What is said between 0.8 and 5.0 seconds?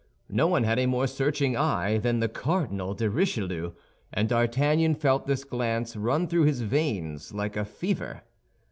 more searching eye than the Cardinal de Richelieu, and D'Artagnan